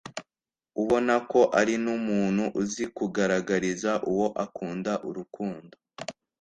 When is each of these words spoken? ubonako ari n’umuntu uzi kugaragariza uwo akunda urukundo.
ubonako 0.81 1.41
ari 1.59 1.75
n’umuntu 1.83 2.43
uzi 2.61 2.83
kugaragariza 2.95 3.91
uwo 4.11 4.27
akunda 4.45 4.91
urukundo. 5.07 5.75